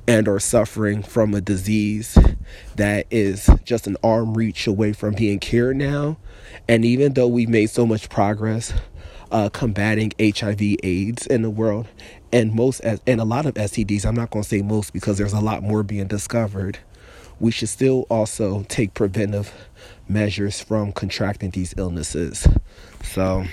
and 0.07 0.27
are 0.29 0.41
suffering 0.41 1.03
from 1.03 1.35
a 1.35 1.41
disease 1.41 2.19
that 2.77 3.07
is 3.11 3.49
just 3.65 3.87
an 3.87 3.97
arm 4.03 4.35
reach 4.35 4.67
away 4.67 4.93
from 4.93 5.15
being 5.15 5.39
cured 5.39 5.77
now. 5.77 6.17
And 6.69 6.85
even 6.85 7.15
though 7.15 7.29
we've 7.29 7.49
made 7.49 7.71
so 7.71 7.87
much 7.87 8.09
progress 8.09 8.73
uh, 9.31 9.49
combating 9.49 10.13
HIV 10.21 10.61
AIDS 10.83 11.27
in 11.27 11.43
the 11.43 11.51
world, 11.51 11.87
and 12.33 12.53
most 12.55 12.81
and 12.81 13.21
a 13.21 13.25
lot 13.25 13.47
of 13.47 13.55
STDs, 13.55 14.05
I'm 14.05 14.15
not 14.15 14.31
going 14.31 14.43
to 14.43 14.49
say 14.49 14.63
most 14.63 14.93
because 14.93 15.19
there's 15.19 15.33
a 15.33 15.41
lot 15.41 15.63
more 15.63 15.83
being 15.83 16.07
discovered. 16.07 16.79
We 17.41 17.51
should 17.51 17.69
still 17.69 18.07
also 18.09 18.65
take 18.69 18.95
preventive 18.95 19.53
measures 20.09 20.61
from 20.61 20.93
contracting 20.93 21.51
these 21.51 21.75
illnesses. 21.77 22.47
So, 23.03 23.45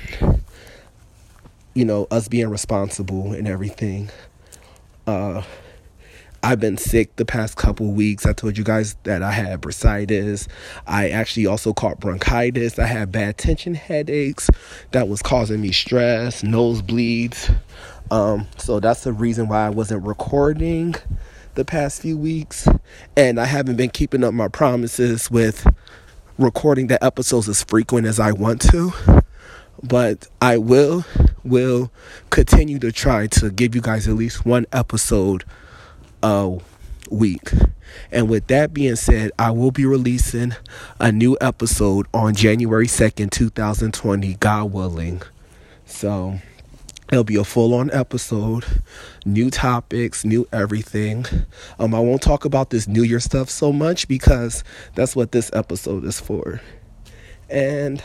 you 1.74 1.86
know, 1.86 2.08
us 2.12 2.28
being 2.28 2.50
responsible 2.50 3.34
and 3.34 3.48
everything. 3.48 4.10
Uh, 5.08 5.44
I've 6.42 6.60
been 6.60 6.78
sick 6.78 7.16
the 7.18 7.26
past 7.26 7.58
couple 7.58 7.92
weeks. 7.92 8.26
I 8.26 8.34
told 8.34 8.58
you 8.58 8.64
guys 8.64 8.96
that 9.04 9.22
I 9.22 9.32
had 9.32 9.62
bursitis. 9.62 10.48
I 10.88 11.10
actually 11.10 11.46
also 11.48 11.74
caught 11.74 12.00
bronchitis. 12.00 12.80
I 12.80 12.86
had 12.86 13.12
bad 13.12 13.38
tension 13.38 13.74
headaches 13.74 14.50
that 14.92 15.10
was 15.10 15.22
causing 15.22 15.62
me 15.62 15.72
stress, 15.72 16.42
nosebleeds. 16.42 17.54
Um, 18.12 18.48
so 18.58 18.80
that's 18.80 19.04
the 19.04 19.14
reason 19.14 19.48
why 19.50 19.66
I 19.66 19.70
wasn't 19.70 20.06
recording 20.06 20.96
the 21.56 21.66
past 21.66 22.02
few 22.02 22.18
weeks. 22.18 22.68
And 23.18 23.40
I 23.40 23.46
haven't 23.46 23.76
been 23.76 23.90
keeping 23.90 24.24
up 24.24 24.34
my 24.34 24.48
promises 24.48 25.30
with 25.30 25.68
recording 26.38 26.88
the 26.88 27.04
episodes 27.04 27.50
as 27.50 27.64
frequent 27.64 28.08
as 28.08 28.20
I 28.20 28.32
want 28.32 28.62
to. 28.72 28.94
But 29.84 30.28
I 30.42 30.58
will 30.58 31.06
will 31.44 31.92
continue 32.30 32.80
to 32.80 32.92
try 32.92 33.28
to 33.28 33.50
give 33.50 33.74
you 33.76 33.82
guys 33.82 34.08
at 34.08 34.16
least 34.16 34.46
one 34.46 34.66
episode 34.74 35.44
a 36.24 36.58
week. 37.10 37.52
And 38.12 38.30
with 38.30 38.48
that 38.48 38.74
being 38.74 38.96
said, 38.96 39.32
I 39.40 39.52
will 39.52 39.72
be 39.72 39.86
releasing 39.86 40.56
a 41.00 41.12
new 41.12 41.38
episode 41.42 42.08
on 42.14 42.36
January 42.36 42.88
2nd, 42.88 43.32
2020, 43.32 44.36
God 44.36 44.72
willing. 44.72 45.22
So 45.86 46.40
it'll 47.12 47.24
be 47.24 47.36
a 47.36 47.44
full 47.44 47.74
on 47.74 47.90
episode, 47.92 48.66
new 49.26 49.50
topics, 49.50 50.24
new 50.24 50.48
everything. 50.52 51.26
Um, 51.80 51.96
I 51.96 52.00
won't 52.00 52.22
talk 52.22 52.46
about 52.46 52.70
this 52.70 52.88
New 52.88 53.04
Year 53.04 53.20
stuff 53.20 53.50
so 53.50 53.72
much 53.72 54.08
because 54.08 54.64
that's 54.96 55.16
what 55.16 55.32
this 55.32 55.50
episode 55.54 56.04
is 56.06 56.20
for. 56.20 56.62
And 57.50 58.04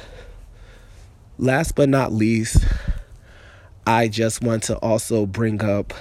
last 1.38 1.74
but 1.74 1.88
not 1.88 2.12
least, 2.12 2.64
I 3.86 4.08
just 4.08 4.42
want 4.42 4.62
to 4.64 4.76
also 4.78 5.26
bring 5.26 5.62
up 5.62 5.92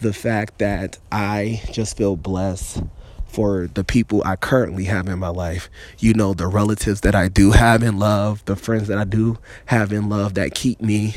the 0.00 0.12
fact 0.12 0.58
that 0.58 0.98
I 1.10 1.62
just 1.72 1.96
feel 1.96 2.16
blessed 2.16 2.82
for 3.26 3.68
the 3.74 3.84
people 3.84 4.22
I 4.24 4.36
currently 4.36 4.84
have 4.84 5.08
in 5.08 5.18
my 5.18 5.28
life. 5.28 5.68
You 5.98 6.14
know, 6.14 6.34
the 6.34 6.46
relatives 6.46 7.02
that 7.02 7.14
I 7.14 7.28
do 7.28 7.50
have 7.52 7.82
in 7.82 7.98
love, 7.98 8.44
the 8.46 8.56
friends 8.56 8.88
that 8.88 8.98
I 8.98 9.04
do 9.04 9.38
have 9.66 9.92
in 9.92 10.08
love 10.08 10.34
that 10.34 10.54
keep 10.54 10.80
me. 10.80 11.14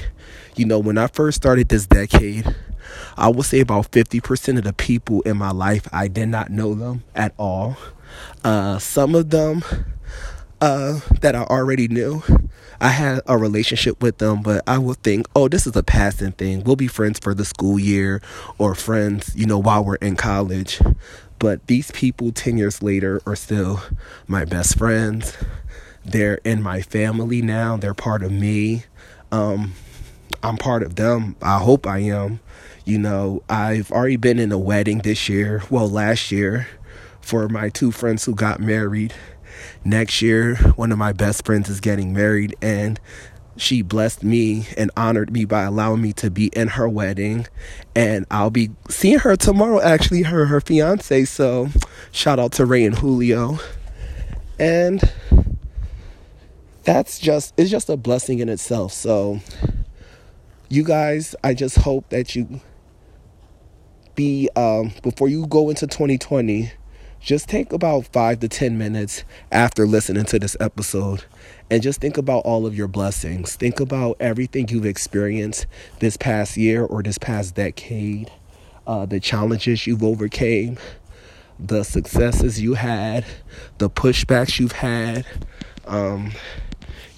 You 0.56 0.66
know, 0.66 0.80
when 0.80 0.98
I 0.98 1.08
first 1.08 1.38
started 1.38 1.70
this 1.70 1.88
decade, 1.88 2.54
I 3.18 3.30
would 3.30 3.46
say 3.46 3.62
about 3.62 3.92
50% 3.92 4.58
of 4.58 4.64
the 4.64 4.74
people 4.74 5.22
in 5.22 5.38
my 5.38 5.52
life, 5.52 5.88
I 5.92 6.08
did 6.08 6.28
not 6.28 6.50
know 6.50 6.74
them 6.74 7.04
at 7.16 7.34
all. 7.38 7.78
Uh, 8.44 8.78
some 8.78 9.16
of 9.16 9.30
them 9.30 9.64
uh, 10.62 11.00
that 11.22 11.36
I 11.36 11.44
already 11.44 11.88
knew, 11.88 12.24
I 12.80 12.90
had 12.90 13.22
a 13.28 13.38
relationship 13.38 14.02
with 14.02 14.20
them, 14.20 14.42
but 14.42 14.64
I 14.68 14.78
would 14.78 15.04
think, 15.04 15.28
oh, 15.36 15.48
this 15.48 15.68
is 15.68 15.76
a 15.76 15.84
passing 15.84 16.32
thing. 16.32 16.64
We'll 16.64 16.76
be 16.76 16.88
friends 16.88 17.20
for 17.20 17.34
the 17.34 17.46
school 17.46 17.80
year 17.80 18.22
or 18.58 18.76
friends, 18.76 19.36
you 19.36 19.46
know, 19.46 19.60
while 19.60 19.84
we're 19.84 19.96
in 19.96 20.16
college. 20.16 20.80
But 21.40 21.66
these 21.68 21.92
people 21.92 22.32
10 22.32 22.58
years 22.58 22.84
later 22.84 23.22
are 23.26 23.36
still 23.36 23.82
my 24.28 24.46
best 24.46 24.78
friends. 24.78 25.36
They're 26.06 26.40
in 26.44 26.62
my 26.62 26.82
family 26.82 27.42
now. 27.42 27.78
They're 27.78 27.94
part 27.94 28.24
of 28.24 28.32
me. 28.32 28.86
Um, 29.32 29.74
I'm 30.44 30.58
part 30.58 30.84
of 30.84 30.96
them. 30.96 31.36
I 31.42 31.60
hope 31.60 31.88
I 31.88 32.00
am. 32.00 32.40
You 32.86 33.00
know, 33.00 33.44
I've 33.50 33.92
already 33.92 34.18
been 34.18 34.40
in 34.40 34.52
a 34.52 34.58
wedding 34.58 35.00
this 35.00 35.30
year, 35.30 35.64
well, 35.70 35.88
last 35.90 36.32
year, 36.32 36.68
for 37.22 37.48
my 37.48 37.70
two 37.70 37.92
friends 37.92 38.26
who 38.26 38.34
got 38.34 38.60
married. 38.60 39.14
Next 39.84 40.22
year, 40.22 40.56
one 40.76 40.92
of 40.92 40.98
my 40.98 41.12
best 41.12 41.46
friends 41.46 41.68
is 41.68 41.80
getting 41.80 42.14
married, 42.14 42.56
and 42.62 43.00
she 43.58 43.82
blessed 43.82 44.24
me 44.24 44.68
and 44.78 44.92
honored 44.96 45.32
me 45.32 45.46
by 45.46 45.64
allowing 45.64 46.02
me 46.02 46.14
to 46.14 46.30
be 46.30 46.48
in 46.48 46.70
her 46.70 46.88
wedding. 46.88 47.48
And 47.96 48.26
i'll 48.32 48.50
be 48.50 48.72
seeing 48.90 49.20
her 49.20 49.36
tomorrow 49.36 49.82
actually 49.82 50.24
her 50.24 50.46
her 50.46 50.62
fiance. 50.62 51.26
So 51.26 51.70
shout 52.12 52.40
out 52.40 52.54
to 52.54 52.66
ray 52.66 52.86
and 52.86 52.98
julio. 52.98 53.60
And 54.60 55.02
that's 56.84 57.20
just 57.20 57.54
it's 57.58 57.70
just 57.70 57.90
a 57.90 57.98
blessing 57.98 58.40
in 58.40 58.50
itself. 58.50 58.94
So 58.94 59.40
you 60.70 60.86
guys 60.86 61.36
i 61.44 61.54
just 61.54 61.78
hope 61.80 62.08
that 62.10 62.34
you 62.34 62.62
be 64.16 64.50
um 64.56 64.94
before 65.04 65.28
you 65.28 65.46
go 65.48 65.70
into 65.70 65.86
2020 65.86 66.72
just 67.22 67.48
take 67.48 67.72
about 67.72 68.08
five 68.08 68.40
to 68.40 68.48
10 68.48 68.78
minutes 68.78 69.24
after 69.52 69.86
listening 69.86 70.26
to 70.26 70.40
this 70.40 70.58
episode 70.60 71.26
and 71.70 71.84
just 71.84 72.02
think 72.02 72.18
about 72.18 72.40
all 72.40 72.66
of 72.66 72.76
your 72.76 72.88
blessings. 72.88 73.56
Think 73.56 73.80
about 73.80 74.18
everything 74.20 74.68
you've 74.68 74.88
experienced 74.88 75.68
this 76.00 76.18
past 76.18 76.58
year 76.58 76.84
or 76.84 77.04
this 77.04 77.20
past 77.20 77.54
decade, 77.54 78.32
uh, 78.88 79.06
the 79.06 79.20
challenges 79.20 79.86
you've 79.86 80.04
overcame, 80.04 80.80
the 81.60 81.84
successes 81.84 82.60
you 82.60 82.74
had, 82.74 83.24
the 83.78 83.90
pushbacks 83.90 84.60
you've 84.60 84.72
had. 84.72 85.24
Um, 85.86 86.32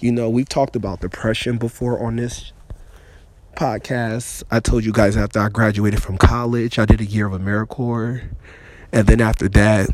you 0.00 0.12
know, 0.12 0.28
we've 0.28 0.48
talked 0.48 0.76
about 0.76 1.00
depression 1.00 1.56
before 1.56 2.04
on 2.04 2.16
this 2.16 2.52
podcast. 3.56 4.42
I 4.50 4.60
told 4.60 4.84
you 4.84 4.92
guys 4.92 5.16
after 5.16 5.40
I 5.40 5.48
graduated 5.48 6.02
from 6.02 6.18
college, 6.18 6.78
I 6.78 6.84
did 6.84 7.00
a 7.00 7.06
year 7.06 7.26
of 7.26 7.40
AmeriCorps. 7.40 8.28
And 8.94 9.08
then 9.08 9.20
after 9.20 9.48
that, 9.48 9.90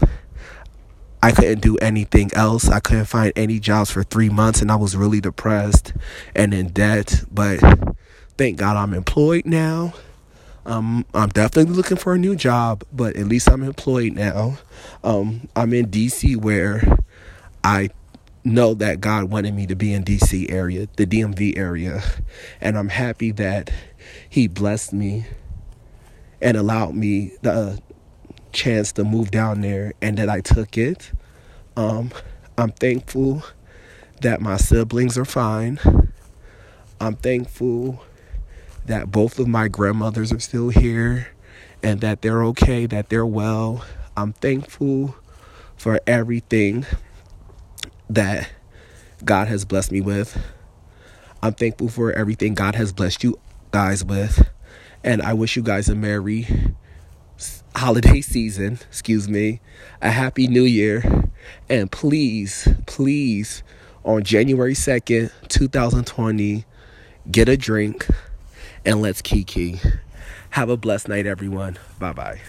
I 1.22 1.32
couldn't 1.32 1.62
do 1.62 1.78
anything 1.78 2.30
else. 2.34 2.68
I 2.68 2.80
couldn't 2.80 3.06
find 3.06 3.32
any 3.34 3.58
jobs 3.58 3.90
for 3.90 4.02
three 4.02 4.28
months, 4.28 4.60
and 4.60 4.70
I 4.70 4.76
was 4.76 4.94
really 4.94 5.22
depressed 5.22 5.94
and 6.36 6.52
in 6.52 6.68
debt. 6.68 7.24
But 7.32 7.60
thank 8.36 8.58
God 8.58 8.76
I'm 8.76 8.92
employed 8.92 9.46
now. 9.46 9.94
Um, 10.66 11.06
I'm 11.14 11.30
definitely 11.30 11.74
looking 11.74 11.96
for 11.96 12.12
a 12.12 12.18
new 12.18 12.36
job, 12.36 12.84
but 12.92 13.16
at 13.16 13.26
least 13.26 13.48
I'm 13.48 13.62
employed 13.62 14.12
now. 14.12 14.58
Um, 15.02 15.48
I'm 15.56 15.72
in 15.72 15.86
DC 15.86 16.36
where 16.36 16.98
I 17.64 17.88
know 18.44 18.74
that 18.74 19.00
God 19.00 19.24
wanted 19.24 19.54
me 19.54 19.66
to 19.66 19.74
be 19.74 19.94
in 19.94 20.04
DC 20.04 20.52
area, 20.52 20.88
the 20.96 21.06
DMV 21.06 21.56
area, 21.56 22.02
and 22.60 22.76
I'm 22.76 22.90
happy 22.90 23.30
that 23.32 23.70
He 24.28 24.46
blessed 24.46 24.92
me 24.92 25.24
and 26.42 26.58
allowed 26.58 26.94
me 26.94 27.32
the 27.40 27.80
chance 28.52 28.92
to 28.92 29.04
move 29.04 29.30
down 29.30 29.60
there 29.60 29.94
and 30.00 30.18
that 30.18 30.28
I 30.28 30.40
took 30.40 30.76
it. 30.76 31.12
Um, 31.76 32.10
I'm 32.58 32.72
thankful 32.72 33.42
that 34.20 34.40
my 34.40 34.56
siblings 34.56 35.16
are 35.16 35.24
fine. 35.24 35.78
I'm 37.00 37.16
thankful 37.16 38.04
that 38.86 39.10
both 39.10 39.38
of 39.38 39.46
my 39.48 39.68
grandmothers 39.68 40.32
are 40.32 40.40
still 40.40 40.68
here 40.68 41.28
and 41.82 42.00
that 42.00 42.22
they're 42.22 42.44
okay, 42.44 42.86
that 42.86 43.08
they're 43.08 43.26
well. 43.26 43.84
I'm 44.16 44.32
thankful 44.34 45.14
for 45.76 46.00
everything 46.06 46.84
that 48.10 48.50
God 49.24 49.48
has 49.48 49.64
blessed 49.64 49.92
me 49.92 50.00
with. 50.00 50.38
I'm 51.42 51.54
thankful 51.54 51.88
for 51.88 52.12
everything 52.12 52.54
God 52.54 52.74
has 52.74 52.92
blessed 52.92 53.24
you 53.24 53.38
guys 53.70 54.04
with. 54.04 54.48
And 55.02 55.22
I 55.22 55.32
wish 55.32 55.56
you 55.56 55.62
guys 55.62 55.88
a 55.88 55.94
merry 55.94 56.46
holiday 57.74 58.20
season, 58.20 58.78
excuse 58.88 59.28
me, 59.28 59.60
a 60.00 60.10
happy 60.10 60.46
new 60.46 60.64
year, 60.64 61.28
and 61.68 61.90
please, 61.90 62.68
please, 62.86 63.62
on 64.04 64.22
January 64.22 64.74
2nd, 64.74 65.30
2020, 65.48 66.64
get 67.30 67.48
a 67.48 67.56
drink 67.56 68.06
and 68.84 69.02
let's 69.02 69.22
kiki. 69.22 69.80
Have 70.50 70.68
a 70.68 70.76
blessed 70.76 71.08
night, 71.08 71.26
everyone. 71.26 71.78
Bye 71.98 72.12
bye. 72.12 72.40